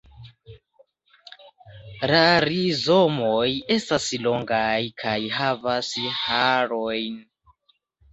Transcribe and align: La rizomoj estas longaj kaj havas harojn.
La 2.11 2.21
rizomoj 2.45 3.49
estas 3.75 4.07
longaj 4.27 4.71
kaj 5.03 5.13
havas 5.37 5.93
harojn. 6.23 7.21